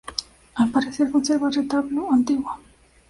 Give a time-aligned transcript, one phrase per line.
[0.55, 2.57] Al parecer, conserva el retablo antiguo.